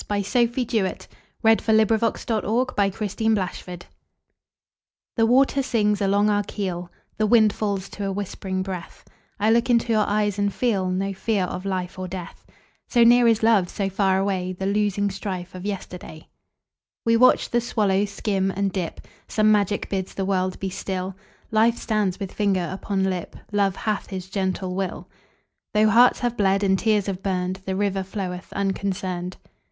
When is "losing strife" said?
14.73-15.53